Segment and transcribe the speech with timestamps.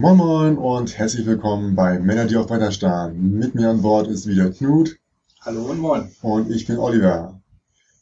[0.00, 3.38] Moin Moin und herzlich willkommen bei Männer, die auf weiterstarren.
[3.38, 4.96] Mit mir an Bord ist wieder Knut.
[5.42, 6.10] Hallo und moin.
[6.22, 7.38] Und ich bin Oliver.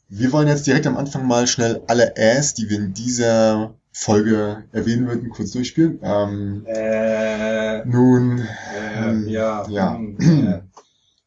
[0.07, 4.63] Wir wollen jetzt direkt am Anfang mal schnell alle Ass, die wir in dieser Folge
[4.71, 5.99] erwähnen würden, kurz durchspielen.
[6.01, 9.67] Ähm, Äh, nun, äh, ähm, ja.
[9.67, 9.97] ja.
[9.97, 10.61] hm, äh,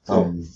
[0.05, 0.49] so, ähm,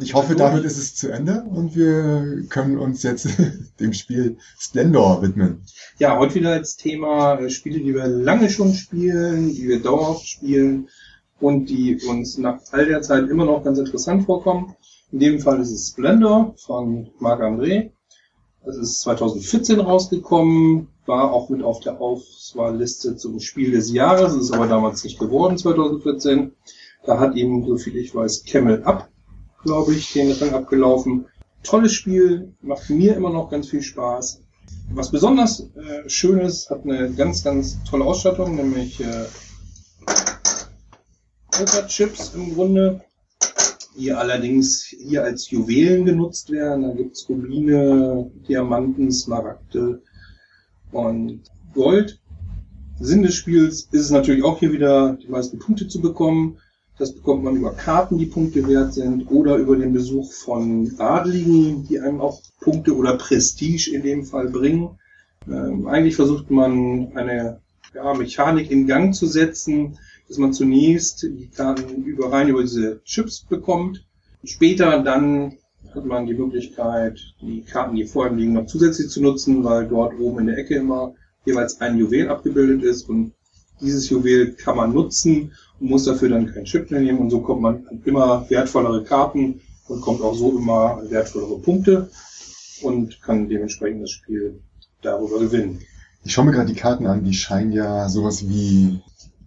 [0.00, 3.28] ich hoffe, damit ist es zu Ende und wir können uns jetzt
[3.80, 5.62] dem Spiel Splendor widmen.
[5.98, 10.26] Ja, heute wieder als Thema äh, Spiele, die wir lange schon spielen, die wir dauerhaft
[10.26, 10.88] spielen
[11.40, 14.76] und die uns nach all der Zeit immer noch ganz interessant vorkommen.
[15.10, 17.90] In dem Fall ist es Splendor von Marc André.
[18.64, 24.52] Das ist 2014 rausgekommen, war auch mit auf der Auswahlliste zum Spiel des Jahres, ist
[24.52, 26.52] aber damals nicht geworden, 2014.
[27.04, 29.08] Da hat eben, so viel ich weiß, Camel Up,
[29.64, 31.26] glaube ich, den Rang abgelaufen.
[31.62, 34.40] Tolles Spiel, macht mir immer noch ganz viel Spaß.
[34.94, 39.26] Was besonders äh, schön ist, hat eine ganz, ganz tolle Ausstattung, nämlich äh,
[41.50, 43.00] Pokerchips im Grunde,
[43.96, 46.82] die allerdings hier als Juwelen genutzt werden.
[46.82, 50.02] Da gibt's Rubine, Diamanten, Smaragde
[50.90, 51.42] und
[51.74, 52.18] Gold.
[52.98, 56.58] Sinn des Spiels ist es natürlich auch hier wieder, die meisten Punkte zu bekommen.
[56.98, 61.86] Das bekommt man über Karten, die Punkte wert sind, oder über den Besuch von Adligen,
[61.86, 64.98] die einem auch Punkte oder Prestige in dem Fall bringen.
[65.48, 67.60] Ähm, eigentlich versucht man eine
[67.94, 73.02] ja, Mechanik in Gang zu setzen, dass man zunächst die Karten über, rein über diese
[73.04, 74.04] Chips bekommt.
[74.44, 75.58] Später dann
[75.94, 79.88] hat man die Möglichkeit, die Karten, die vor ihm liegen, noch zusätzlich zu nutzen, weil
[79.88, 83.32] dort oben in der Ecke immer jeweils ein Juwel abgebildet ist und
[83.80, 87.62] dieses Juwel kann man nutzen muss dafür dann keinen Chip mehr nehmen und so kommt
[87.62, 92.10] man an immer wertvollere Karten und kommt auch so immer an wertvollere Punkte
[92.82, 94.60] und kann dementsprechend das Spiel
[95.02, 95.80] darüber gewinnen.
[96.24, 99.00] Ich schaue mir gerade die Karten an, die scheinen ja sowas wie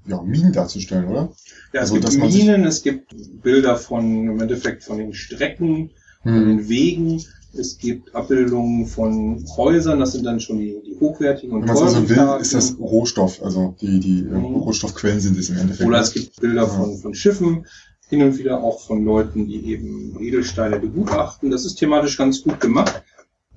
[0.08, 1.32] ja, Minen darzustellen, oder?
[1.74, 5.92] Ja, es Also, gibt Minen, es gibt Bilder von, im Endeffekt von den Strecken,
[6.24, 6.48] von Hm.
[6.58, 7.24] den Wegen,
[7.58, 11.78] es gibt Abbildungen von Häusern, das sind dann schon die, die hochwertigen und Wenn man
[11.78, 12.42] es also will, Karten.
[12.42, 14.56] ist das Rohstoff, also die, die äh, Mhm.
[14.58, 15.88] Rohstoffquellen sind es im Endeffekt.
[15.88, 16.68] Oder es gibt Bilder Ja.
[16.68, 17.66] von, von Schiffen,
[18.08, 21.50] hin und wieder auch von Leuten, die eben Edelsteine begutachten.
[21.52, 23.02] Das ist thematisch ganz gut gemacht.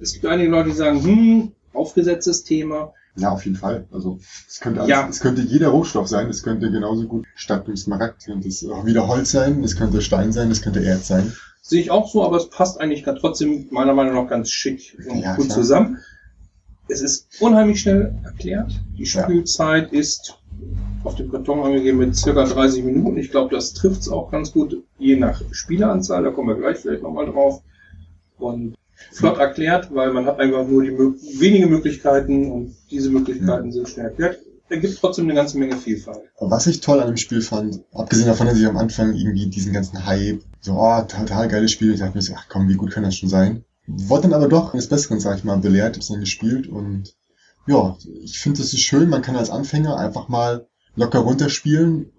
[0.00, 2.92] Es gibt einige Leute, die sagen, hm, aufgesetztes Thema.
[3.16, 3.86] Ja, auf jeden Fall.
[3.90, 5.08] Also es könnte alles, Ja.
[5.08, 8.86] es könnte jeder Rohstoff sein, es könnte genauso gut statt dem Smaragd könnte es auch
[8.86, 11.32] wieder Holz sein, es könnte Stein sein, es könnte Erz sein.
[11.68, 15.18] Sehe ich auch so, aber es passt eigentlich trotzdem meiner Meinung nach ganz schick und
[15.20, 15.58] Ja, gut klar.
[15.58, 15.98] zusammen.
[16.88, 18.72] Es ist unheimlich schnell erklärt.
[18.96, 19.22] Die Ja.
[19.24, 20.38] Spielzeit ist
[21.04, 23.18] auf dem Karton angegeben mit circa 30 Minuten.
[23.18, 26.22] Ich glaube, das trifft's auch ganz gut, je nach Spieleranzahl.
[26.24, 27.60] Da kommen wir gleich vielleicht nochmal drauf.
[28.38, 28.74] Und
[29.12, 30.96] flott erklärt, weil man hat einfach nur die
[31.38, 34.38] wenige Möglichkeiten und diese Möglichkeiten sind schnell erklärt.
[34.70, 36.30] Er gibt trotzdem eine ganze Menge Vielfalt.
[36.38, 39.72] Was ich toll an dem Spiel fand, abgesehen davon, dass ich am Anfang irgendwie diesen
[39.72, 42.90] ganzen Hype, so, oh, total geiles Spiel, ich dachte mir so, ach komm, wie gut
[42.90, 43.64] kann das schon sein?
[43.86, 47.14] Wurde dann aber doch eines Besseren, sag ich mal, belehrt, hab's dann gespielt und
[47.66, 52.12] ja, ich finde, das ist schön, man kann als Anfänger einfach mal locker runterspielen,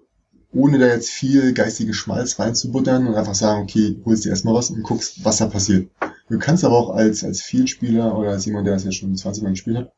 [0.52, 4.70] ohne da jetzt viel geistigen Schmalz reinzubuttern und einfach sagen, okay, holst dir erstmal was
[4.70, 5.90] und guckst, was da passiert.
[6.28, 9.42] Du kannst aber auch als, als Vielspieler oder als jemand, der das ja schon 20
[9.42, 9.92] Mal gespielt hat,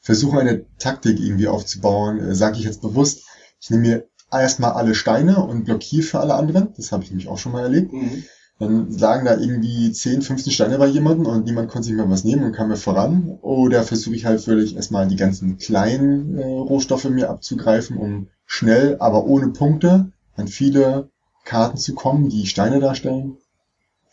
[0.00, 3.24] versuchen eine Taktik irgendwie aufzubauen, äh, sage ich jetzt bewusst,
[3.60, 7.28] ich nehme mir erstmal alle Steine und blockiere für alle anderen, das habe ich nämlich
[7.28, 7.92] auch schon mal erlebt.
[7.92, 8.24] Mhm.
[8.58, 12.24] Dann lagen da irgendwie 10, 15 Steine bei jemandem und niemand konnte sich mehr was
[12.24, 13.38] nehmen und kam mir voran.
[13.40, 18.96] Oder versuche ich halt wirklich erstmal die ganzen kleinen äh, Rohstoffe mir abzugreifen, um schnell,
[18.98, 21.08] aber ohne Punkte an viele
[21.44, 23.36] Karten zu kommen, die Steine darstellen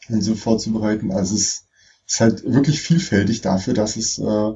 [0.10, 1.12] und so vorzubereiten.
[1.12, 1.68] Also es ist,
[2.08, 4.54] ist halt wirklich vielfältig dafür, dass es äh,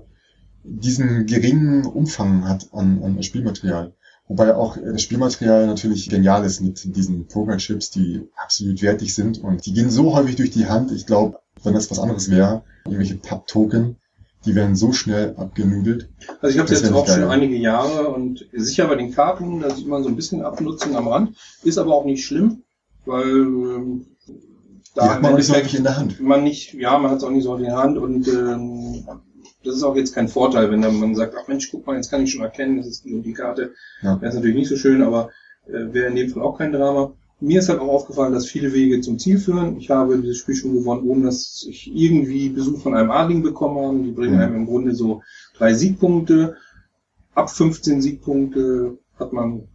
[0.63, 3.93] diesen geringen Umfang hat an, an Spielmaterial.
[4.27, 9.39] Wobei auch äh, das Spielmaterial natürlich genial ist mit diesen Pokerchips, die absolut wertig sind
[9.43, 10.91] und die gehen so häufig durch die Hand.
[10.91, 13.97] Ich glaube, wenn das was anderes wäre, irgendwelche Papp-Token,
[14.45, 16.09] die werden so schnell abgenudelt.
[16.41, 19.69] Also ich habe Das jetzt auch schon einige Jahre und sicher bei den Karten, da
[19.69, 22.63] sieht man so ein bisschen Abnutzung am Rand, ist aber auch nicht schlimm,
[23.05, 24.05] weil ähm,
[24.95, 26.21] Die hat man auch nicht so häufig in der Hand.
[26.21, 29.03] man nicht, ja, man hat es auch nicht so in der Hand und ähm,
[29.63, 32.09] das ist auch jetzt kein Vorteil, wenn dann man sagt, ach Mensch, guck mal, jetzt
[32.09, 33.73] kann ich schon erkennen, das ist die und die Karte.
[34.01, 34.15] Ja.
[34.15, 35.29] Das ist natürlich nicht so schön, aber
[35.67, 37.13] äh, wäre in dem Fall auch kein Drama.
[37.41, 39.77] Mir ist halt auch aufgefallen, dass viele Wege zum Ziel führen.
[39.77, 43.79] Ich habe dieses Spiel schon gewonnen, ohne dass ich irgendwie Besuch von einem Adligen bekommen
[43.79, 44.03] habe.
[44.03, 44.41] Die bringen Mhm.
[44.41, 45.21] einem im Grunde so
[45.57, 46.57] drei Siegpunkte.
[47.35, 49.69] Ab 15 Siegpunkte hat man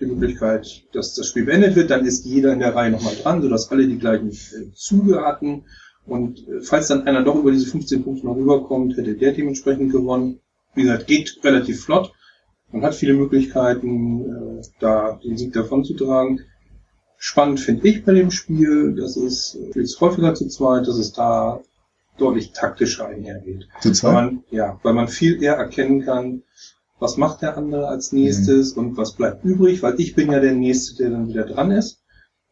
[0.00, 1.90] die Möglichkeit, dass das Spiel beendet wird.
[1.90, 5.64] Dann ist jeder in der Reihe nochmal dran, sodass alle die gleichen äh, Züge hatten.
[6.08, 9.92] Und äh, falls dann einer doch über diese 15 Punkte noch rüberkommt, hätte der dementsprechend
[9.92, 10.40] gewonnen.
[10.74, 12.12] Wie gesagt, geht relativ flott.
[12.70, 16.40] Man hat viele Möglichkeiten, äh, da den Sieg davon zu tragen.
[17.16, 21.60] Spannend finde ich bei dem Spiel, dass es, es häufiger zu zweit, dass es da
[22.16, 23.68] deutlich taktischer einhergeht.
[23.80, 24.14] Zu Weil zweit?
[24.14, 26.42] man, ja, weil man viel eher erkennen kann,
[27.00, 30.54] was macht der andere als nächstes und was bleibt übrig, weil ich bin ja der
[30.54, 32.02] Nächste, der dann wieder dran ist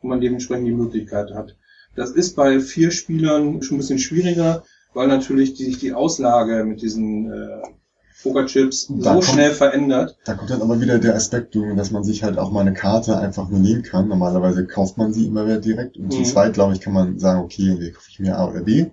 [0.00, 1.56] und man dementsprechend die Möglichkeit hat.
[1.96, 4.62] Das ist bei vier Spielern schon ein bisschen schwieriger,
[4.94, 7.62] weil natürlich die, sich die Auslage mit diesen äh,
[8.22, 10.16] Pokerchips so kommt- schnell verändert.
[10.24, 13.18] Da kommt dann aber wieder der Aspekt, dass man sich halt auch mal eine Karte
[13.18, 14.08] einfach nur nehmen kann.
[14.08, 15.96] Normalerweise kauft man sie immer wieder direkt.
[15.96, 16.24] Und zu Mhm.
[16.24, 18.86] zweit, glaube ich, kann man sagen, okay, wie kaufe ich mir A oder B.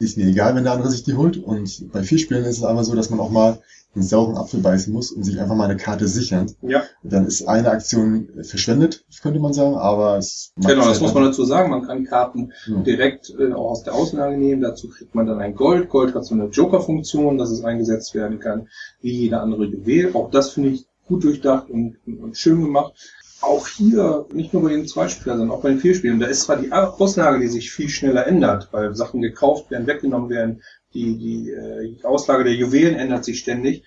[0.00, 1.36] Ist mir egal, wenn der andere sich die holt.
[1.36, 3.58] Und bei vier Spielen ist es einfach so, dass man auch mal
[3.98, 6.50] einen sauren Apfel beißen muss und sich einfach mal eine Karte sichern.
[6.62, 11.14] Ja, Dann ist eine Aktion verschwendet, könnte man sagen, aber es genau, halt das muss
[11.14, 11.70] man dazu sagen.
[11.70, 12.80] Man kann Karten Ja.
[12.82, 14.62] direkt äh, auch aus der Auslage nehmen.
[14.62, 15.88] Dazu kriegt man dann ein Gold.
[15.88, 18.68] Gold hat so eine Joker-Funktion, dass es eingesetzt werden kann,
[19.00, 20.14] wie jeder andere Juwel.
[20.14, 22.92] Auch das finde ich gut durchdacht und, und schön gemacht.
[23.40, 26.56] Auch hier, nicht nur bei den Zweispielern, sondern auch bei den Vierspielern, da ist zwar
[26.56, 30.62] die Auslage, die sich viel schneller ändert, weil Sachen gekauft werden, weggenommen werden,
[30.94, 33.84] die, die, äh, Auslage der Juwelen ändert sich ständig.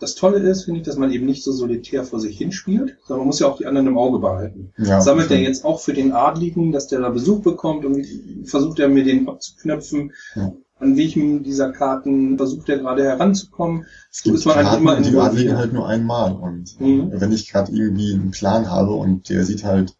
[0.00, 3.18] Das Tolle ist, finde ich, dass man eben nicht so solitär vor sich hinspielt, sondern
[3.18, 5.92] man muss ja auch die anderen im Auge behalten Ja, sammelt er jetzt auch für
[5.92, 8.06] den Adligen, dass der da Besuch bekommt und
[8.44, 10.14] versucht er mir den abzuknöpfen.
[10.34, 10.52] Ja.
[10.80, 13.84] An welchem dieser Karten versucht er gerade heranzukommen?
[14.10, 15.32] Es gibt ist man Karten, immer die involviert.
[15.32, 16.32] adligen halt nur einmal.
[16.34, 17.12] Und Mhm.
[17.20, 19.94] wenn ich gerade irgendwie einen Plan habe und der sieht halt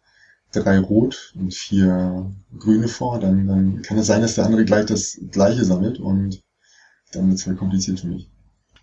[0.51, 4.85] drei rot und vier grüne vor, dann, dann kann es sein, dass der andere gleich
[4.87, 6.41] das gleiche sammelt und
[7.13, 8.29] dann wird es halt kompliziert für mich.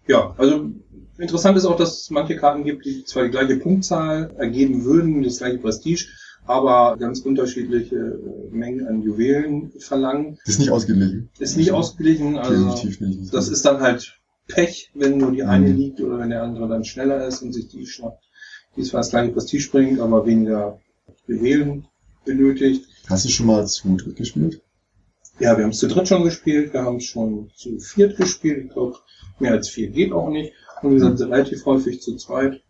[0.06, 0.70] Ja, also
[1.18, 5.22] interessant ist auch, dass es manche Karten gibt, die zwar die gleiche Punktzahl ergeben würden,
[5.22, 6.06] das gleiche Prestige,
[6.46, 10.38] aber ganz unterschiedliche äh, Mengen an Juwelen verlangen.
[10.46, 11.28] Ist nicht ausgeglichen.
[11.38, 13.34] Ist nicht ausgeglichen, also Definitiv nicht.
[13.34, 15.76] das ist dann halt Pech, wenn nur die eine Mhm.
[15.76, 18.24] liegt oder wenn der andere dann schneller ist und sich die schnappt.
[18.76, 20.80] Die zwar das gleiche Prestige bringt, aber weniger
[21.26, 21.86] Juwelen
[22.24, 22.86] benötigt.
[23.08, 24.62] Hast du schon mal zu dritt gespielt?
[25.40, 28.64] Ja, wir haben es zu dritt schon gespielt, wir haben es schon zu viert gespielt.
[28.66, 28.96] Ich glaube,
[29.38, 30.52] mehr als vier geht auch nicht.
[30.82, 32.62] Und wie gesagt, relativ häufig zu zweit.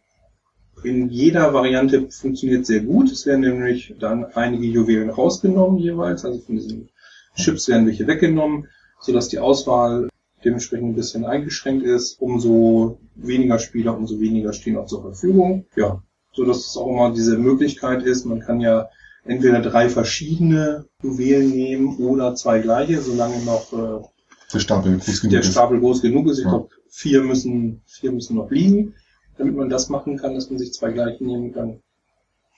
[0.85, 3.11] In jeder Variante funktioniert sehr gut.
[3.11, 6.25] Es werden nämlich dann einige Juwelen rausgenommen jeweils.
[6.25, 6.89] Also von diesen
[7.35, 8.69] Chips werden welche weggenommen,
[9.01, 10.09] sodass die Auswahl
[10.45, 12.21] dementsprechend ein bisschen eingeschränkt ist.
[12.21, 15.67] Umso weniger Spieler, umso weniger stehen auch zur Verfügung.
[15.77, 16.03] Ja,
[16.33, 18.25] so dass es auch immer diese Möglichkeit ist.
[18.25, 18.89] Man kann ja
[19.25, 24.05] entweder drei verschiedene Juwelen nehmen oder zwei gleiche, solange noch äh,
[24.55, 25.51] Der Stapel groß genug der ist.
[25.53, 26.39] Stapel groß genug ist.
[26.39, 26.51] Ich Ja.
[26.51, 28.95] glaube, vier müssen, vier müssen noch liegen,
[29.39, 31.81] damit man das machen kann, dass man sich zwei gleiche nehmen kann.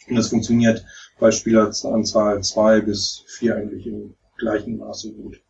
[0.09, 0.85] Und das funktioniert
[1.19, 5.41] bei Spieleranzahl zwei bis vier eigentlich im gleichen Maße gut.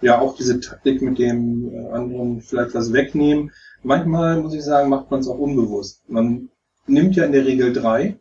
[0.00, 3.52] Ja, auch diese Taktik mit dem äh, anderen vielleicht was wegnehmen.
[3.82, 6.02] Manchmal, muss ich sagen, macht man es auch unbewusst.
[6.08, 6.48] Man
[6.86, 8.18] nimmt ja in der Regel drei.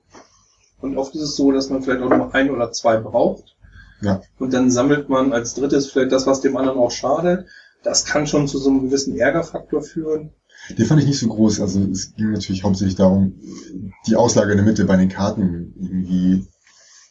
[0.80, 3.56] Und oft ist es so, dass man vielleicht auch noch ein oder zwei braucht.
[4.02, 4.22] Ja.
[4.40, 7.48] Und dann sammelt man als drittes vielleicht das, was dem anderen auch schadet.
[7.84, 10.32] Das kann schon zu so einem gewissen Ärgerfaktor führen.
[10.70, 11.60] Den fand ich nicht so groß.
[11.60, 13.40] Also es ging natürlich hauptsächlich darum,
[14.08, 16.48] die Auslage in der Mitte bei den Karten irgendwie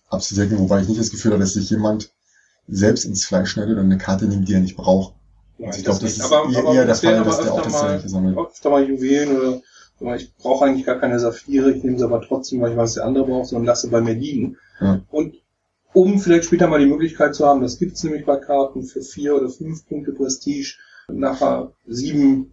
[0.08, 2.12] abzudecken, wobei ich nicht das Gefühl habe, dass sich jemand
[2.68, 5.14] selbst ins Fleisch schneidet und eine Karte nimmt, die er nicht braucht.
[5.58, 7.62] Nein, ich glaube, das ist eher- eher der es werden Fall, dass aber der auch
[7.62, 8.38] das mal, Gleiche sammelt.
[8.38, 9.60] öfter mal Juwelen
[10.00, 12.94] oder ich brauche eigentlich gar keine Saphire, ich nehme sie aber trotzdem, weil ich weiß,
[12.94, 14.56] der andere braucht und lasse bei mir liegen.
[14.80, 15.02] Ja.
[15.10, 15.34] Und
[15.92, 19.34] um vielleicht später mal die Möglichkeit zu haben, das gibt's nämlich bei Karten für vier
[19.36, 20.76] oder fünf Punkte Prestige,
[21.12, 22.52] nachher sieben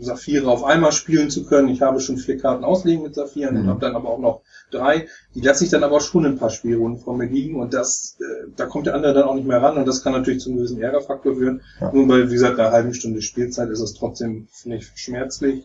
[0.00, 1.68] Saphire auf einmal spielen zu können.
[1.68, 3.60] Ich habe schon vier Karten auslegen mit Saphiren Mhm.
[3.62, 5.08] und habe dann aber auch noch drei.
[5.34, 8.48] Die lasse ich dann aber schon ein paar Spielrunden vor mir liegen und das, äh,
[8.56, 10.58] da kommt der andere dann auch nicht mehr ran und das kann natürlich zu einem
[10.58, 11.62] gewissen Ärgerfaktor führen.
[11.80, 11.92] Ja.
[11.92, 15.64] Nur bei, wie gesagt, einer halben Stunde Spielzeit ist es trotzdem, finde ich, schmerzlich.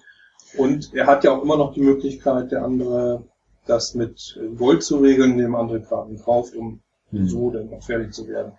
[0.57, 3.23] Und er hat ja auch immer noch die Möglichkeit, der andere,
[3.67, 6.81] das mit Gold zu regeln, indem er andere Karten kauft, um
[7.11, 7.27] Hm.
[7.27, 8.53] so dann noch fertig zu werden.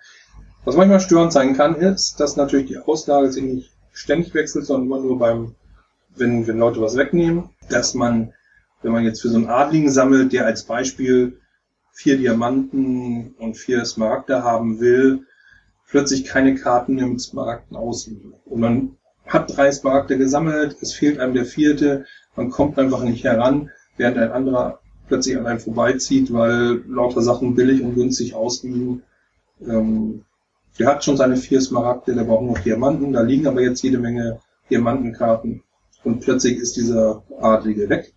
[0.64, 4.86] Was manchmal störend sein kann, ist, dass natürlich die Auslage sich nicht ständig wechselt, sondern
[4.86, 5.54] immer nur beim,
[6.16, 8.32] wenn, wenn Leute was wegnehmen, dass man,
[8.82, 11.38] wenn man jetzt für so einen Adligen sammelt, der als Beispiel
[11.92, 15.26] vier Diamanten und vier Smaragde haben will,
[15.88, 18.34] plötzlich keine Karten mehr mit Smaragden ausliegen.
[18.46, 18.96] Und man
[19.26, 24.16] hat drei Smaragde gesammelt, es fehlt einem der vierte, man kommt einfach nicht heran, während
[24.16, 29.02] ein anderer plötzlich an einem vorbeizieht, weil lauter Sachen billig und günstig ausliegen.
[29.60, 30.24] Ähm,
[30.78, 33.98] der hat schon seine vier Smaragde, der braucht noch Diamanten, da liegen aber jetzt jede
[33.98, 35.62] Menge Diamantenkarten
[36.04, 38.12] und plötzlich ist dieser Adlige weg.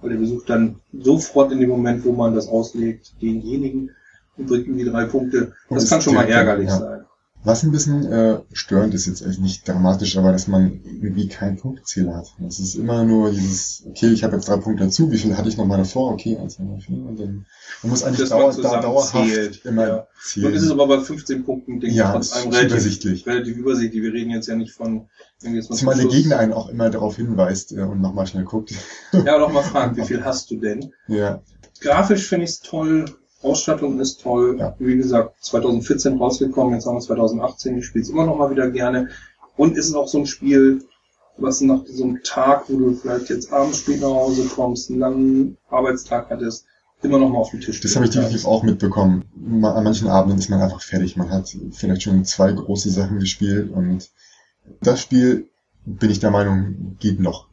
[0.00, 3.90] Weil der besucht dann sofort in dem Moment, wo man das auslegt, denjenigen
[4.36, 5.54] und bringt ihm die drei Punkte.
[5.70, 6.78] Das ist kann schon mal ärgerlich ja.
[6.78, 7.04] sein.
[7.44, 11.58] Was ein bisschen äh, störend ist jetzt also nicht dramatisch, aber dass man irgendwie keinen
[11.58, 12.32] Punktzähler hat.
[12.48, 15.50] Es ist immer nur dieses, okay, ich habe jetzt drei Punkte dazu, wie viel hatte
[15.50, 16.12] ich noch mal davor?
[16.12, 16.96] Okay, eins, zwei, drei, vier.
[16.96, 17.46] Und dann
[17.82, 20.06] man muss eigentlich dauer, zusammen dauerhaft zählt, immer ja.
[20.22, 20.46] zählen.
[20.46, 23.26] Nun ist es aber bei 15 Punkten, denke Ja, ich, trotz relativ, übersichtlich.
[23.26, 24.02] relativ übersichtlich.
[24.02, 25.08] Wir reden jetzt ja nicht von
[25.38, 28.72] Zumal zum der Gegner einen auch immer darauf hinweist äh, und nochmal schnell guckt.
[29.12, 30.94] Ja, noch mal fragen, wie viel hast du denn?
[31.08, 31.42] ja,
[31.80, 33.04] Grafisch finde ich es toll,
[33.44, 34.56] Ausstattung ist toll.
[34.58, 34.74] Ja.
[34.78, 38.70] Wie gesagt, 2014 rausgekommen, jetzt haben wir 2018, ich spiele es immer noch mal wieder
[38.70, 39.10] gerne.
[39.56, 40.84] Und ist auch so ein Spiel,
[41.36, 44.98] was nach so einem Tag, wo du vielleicht jetzt abends spät nach Hause kommst, einen
[44.98, 46.66] langen Arbeitstag hattest,
[47.02, 49.24] immer noch mal auf dem Tisch das habe ich definitiv auch mitbekommen.
[49.62, 51.16] An manchen Abenden ist man einfach fertig.
[51.16, 54.10] Man hat vielleicht schon zwei große Sachen gespielt und
[54.80, 55.48] das Spiel,
[55.84, 57.46] bin ich der Meinung, geht noch.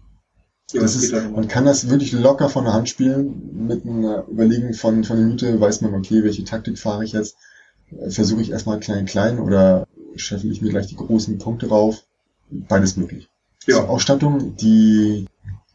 [0.74, 3.68] Das ist, man kann das wirklich locker von der Hand spielen.
[3.68, 7.36] Mit einer Überlegung von, von einer Minute weiß man, okay, welche Taktik fahre ich jetzt.
[7.90, 12.04] Äh, Versuche ich erstmal klein, klein oder scheffel ich mir gleich die großen Punkte rauf.
[12.50, 13.30] Beides möglich.
[13.68, 13.78] Ja.
[13.78, 15.28] Zur Ausstattung, die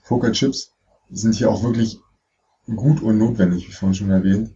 [0.04, 0.72] Pokerchips
[1.10, 2.00] sind hier auch wirklich
[2.74, 4.50] gut und notwendig, wie vorhin schon erwähnt.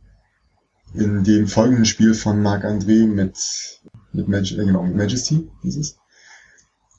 [0.93, 3.39] In dem folgenden Spiel von Marc André mit,
[4.13, 5.97] mit, Mag äh, genau, mit Majesty, dieses,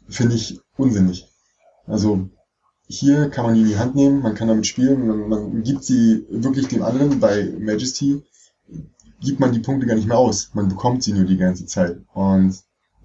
[0.07, 1.27] finde ich unsinnig.
[1.85, 2.29] Also,
[2.91, 5.83] hier kann man die in die Hand nehmen, man kann damit spielen, man, man gibt
[5.83, 7.19] sie wirklich dem anderen.
[7.19, 8.21] Bei Majesty
[9.21, 10.51] gibt man die Punkte gar nicht mehr aus.
[10.53, 11.97] Man bekommt sie nur die ganze Zeit.
[12.13, 12.55] Und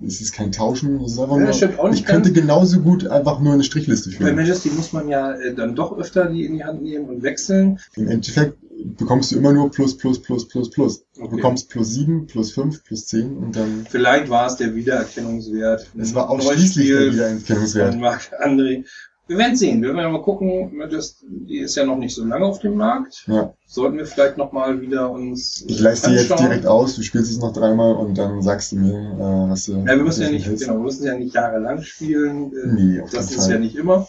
[0.04, 3.54] es ist kein Tauschen, es ist einfach Ja, nur, ich könnte genauso gut einfach nur
[3.54, 4.36] eine Strichliste Bei führen.
[4.36, 7.78] Majesty muss man ja äh, dann doch öfter die in die Hand nehmen und wechseln.
[7.96, 8.58] Im Endeffekt
[8.98, 11.04] bekommst du immer nur plus, plus, plus, plus, plus.
[11.14, 11.36] Du Okay.
[11.36, 15.86] bekommst plus 7, plus 5, plus 10 und dann, Vielleicht war es der Wiedererkennungswert.
[15.96, 17.96] es war ausschließlich der Wiedererkennungswert.
[17.98, 18.84] Marc André.
[19.28, 19.82] Wir werden sehen.
[19.82, 20.80] Wir werden mal gucken.
[20.88, 23.24] Das, die ist ja noch nicht so lange auf dem Markt.
[23.26, 23.54] Ja.
[23.66, 27.32] Sollten wir vielleicht noch mal wieder uns Ich leiste dir jetzt direkt aus, du spielst
[27.32, 29.78] es noch dreimal und dann sagst du mir, äh, was du.
[29.78, 32.52] Ja, wir müssen ja nicht, genau, wir müssen ja nicht jahrelang spielen.
[32.52, 33.54] Äh, Nee, auf das ist Fall.
[33.54, 34.06] ja nicht immer.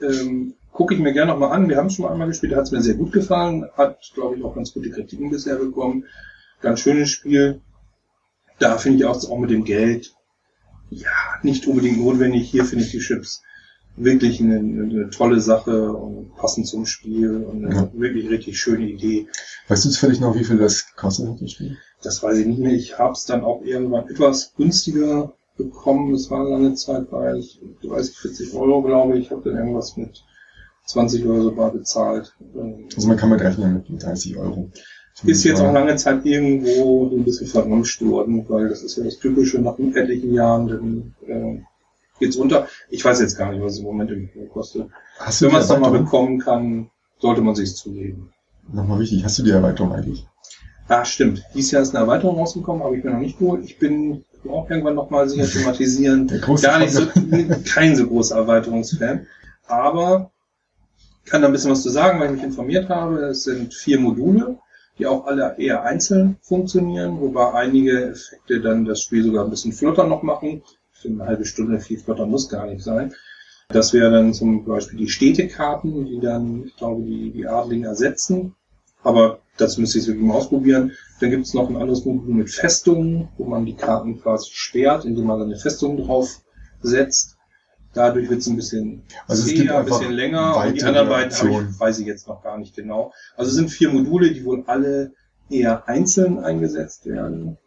[0.00, 1.68] Ähm, Gucke ich mir gerne noch mal an.
[1.68, 3.66] Wir haben es schon mal einmal gespielt, da hat es mir sehr gut gefallen.
[3.76, 6.04] Hat, glaube ich, auch ganz gute Kritiken bisher bekommen.
[6.62, 7.60] Ganz schönes Spiel.
[8.60, 10.14] Da finde ich auch, auch mit dem Geld,
[10.90, 11.08] ja,
[11.42, 12.48] nicht unbedingt notwendig.
[12.48, 13.42] Hier finde ich die Chips
[13.96, 17.90] wirklich eine, eine tolle Sache und passend zum Spiel und eine Ja.
[17.92, 19.26] wirklich richtig schöne Idee.
[19.68, 21.76] Weißt du zufällig noch, wie viel das kostet, hat das Spiel?
[22.02, 22.72] Das weiß ich nicht mehr.
[22.72, 26.12] Ich habe es dann auch irgendwann etwas günstiger bekommen.
[26.12, 27.40] Das war lange Zeit bei
[27.82, 29.26] 30, 40 Euro, glaube ich.
[29.26, 30.24] Ich habe dann irgendwas mit
[30.86, 32.34] 20 Euro so bar bezahlt.
[32.96, 34.70] Also man kann mit rechnen mit 30 Euro.
[35.24, 39.04] Ist jetzt auch lange Zeit irgendwo so ein bisschen verramscht worden, weil das ist ja
[39.04, 41.60] das Typische nach etlichen Jahren, dann äh,
[42.20, 42.68] geht's unter.
[42.88, 44.88] Ich weiß jetzt gar nicht, was es im Moment im kostet.
[45.18, 46.04] Hast Wenn man es noch mal Erweiterung?
[46.04, 48.32] bekommen kann, sollte man sich's zulegen.
[48.72, 50.26] Nochmal wichtig, hast du die Erweiterung eigentlich?
[50.88, 51.44] Ah, stimmt.
[51.54, 53.64] Dieses Jahr ist eine Erweiterung rausgekommen, habe ich mir noch nicht geholt.
[53.64, 56.26] Ich bin auch irgendwann nochmal sicher thematisieren.
[56.62, 57.06] Gar nicht so,
[57.72, 59.26] kein so großer Erweiterungsfan.
[59.66, 60.30] Aber
[61.26, 63.18] kann da ein bisschen was zu sagen, weil ich mich informiert habe.
[63.26, 64.58] Es sind vier Module,
[64.98, 69.72] die auch alle eher einzeln funktionieren, wobei einige Effekte dann das Spiel sogar ein bisschen
[69.72, 70.62] flotter noch machen.
[71.00, 73.14] Für eine halbe Stunde viel flotter muss gar nicht sein.
[73.68, 78.54] Das wäre dann zum Beispiel die Städtekarten, die dann, ich glaube, die, die Adligen ersetzen.
[79.02, 80.92] Aber das müsste ich wirklich mal ausprobieren.
[81.20, 85.04] Dann gibt es noch ein anderes Modul mit Festungen, wo man die Karten quasi sperrt,
[85.04, 86.40] indem man eine Festung drauf
[86.82, 87.36] setzt.
[87.92, 90.56] Dadurch wird es ein bisschen Also zäher, ein bisschen länger.
[90.56, 93.12] Und die anderen beiden ich, weiß ich jetzt noch gar nicht genau.
[93.36, 95.12] Also es sind vier Module, die wohl alle
[95.48, 97.58] eher einzeln eingesetzt werden.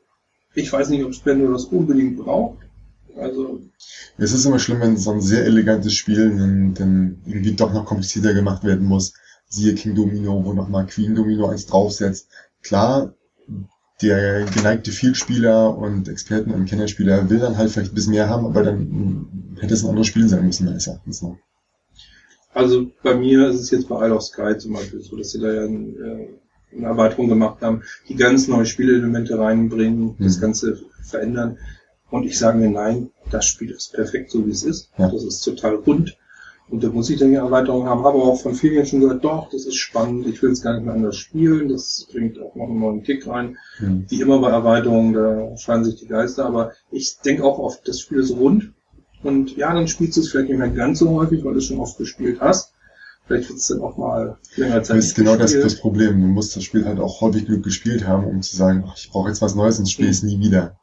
[0.54, 2.60] Ich weiß nicht, ob Splendor das unbedingt braucht.
[3.16, 3.62] Also
[4.18, 7.86] Es ist immer schlimm, wenn so ein sehr elegantes Spiel dann, dann irgendwie doch noch
[7.86, 9.14] komplizierter gemacht werden muss.
[9.48, 12.28] Siehe King Domino, wo nochmal Queen Domino eins draufsetzt.
[12.64, 13.14] Klar,
[14.02, 18.46] der geneigte Vielspieler und Experten- und Kennerspieler will dann halt vielleicht ein bisschen mehr haben,
[18.46, 21.38] aber dann hätte es ein anderes Spiel sein müssen, meines Erachtens noch.
[22.54, 25.40] Also bei mir ist es jetzt bei Isle of Sky zum Beispiel so, dass sie
[25.40, 30.42] da ja ein, äh, eine Erweiterung gemacht haben, die ganz neue Spielelemente reinbringen, das Mhm.
[30.42, 31.58] Ganze verändern.
[32.14, 34.92] Und ich sage mir, nein, das Spiel ist perfekt, so wie es ist.
[35.00, 35.10] Ja.
[35.10, 36.16] Das ist total rund.
[36.70, 38.04] Und da muss ich dann die Erweiterung haben.
[38.04, 40.76] Habe aber auch von vielen schon gehört, doch, das ist spannend, ich will es gar
[40.76, 41.70] nicht mehr anders spielen.
[41.70, 43.58] Das bringt auch noch einen neuen Kick rein.
[43.78, 44.06] Hm.
[44.10, 46.46] Wie immer bei Erweiterungen, da scheinen sich die Geister.
[46.46, 48.74] Aber ich denke auch oft, das Spiel ist rund.
[49.24, 51.66] Und ja, dann spielst du es vielleicht nicht mehr ganz so häufig, weil du es
[51.66, 52.74] schon oft gespielt hast.
[53.26, 56.22] Vielleicht wird es dann auch mal länger Zeit Das ist genau das, das Problem.
[56.22, 59.10] Du musst das Spiel halt auch häufig genug gespielt haben, um zu sagen, ach, ich
[59.10, 60.78] brauche jetzt was Neues und spiele es nie wieder.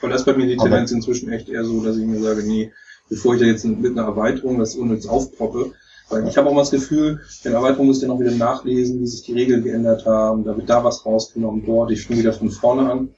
[0.00, 0.96] Aber das ist bei mir die Tendenz okay.
[0.96, 2.72] inzwischen echt eher so, dass ich mir sage, nee,
[3.08, 5.72] bevor ich da jetzt mit einer Erweiterung das unnütz aufproppe,
[6.08, 9.06] weil ich habe auch mal das Gefühl, in Erweiterung müsst ihr noch wieder nachlesen, wie
[9.06, 12.50] sich die Regeln geändert haben, da wird da was rausgenommen, dort, ich fange wieder von
[12.50, 13.14] vorne an.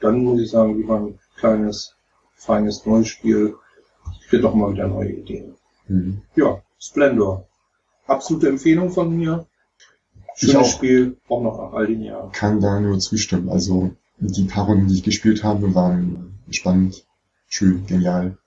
[0.00, 1.94] Dann muss ich sagen, wie ein kleines,
[2.34, 3.54] feines neues Spiel.
[4.20, 5.54] Ich kriege doch mal wieder neue Ideen.
[5.88, 6.22] Mhm.
[6.36, 7.46] Ja, Splendor.
[8.06, 9.46] Absolute Empfehlung von mir.
[10.36, 12.30] Schönes auch Spiel, auch noch nach all den Jahren.
[12.30, 13.48] Kann da nur zustimmen.
[13.48, 17.04] Also die paar Runden, die ich gespielt habe, waren spannend,
[17.48, 18.38] schön, genial.